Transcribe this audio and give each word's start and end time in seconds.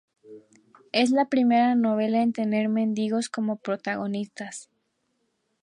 Es 0.93 1.11
la 1.11 1.25
primera 1.29 1.75
novela 1.75 2.23
en 2.23 2.33
tener 2.33 2.69
mendigos 2.69 3.29
como 3.29 3.57
protagonistas. 3.57 4.67